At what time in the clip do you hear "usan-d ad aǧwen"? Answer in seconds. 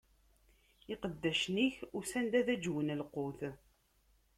1.97-2.93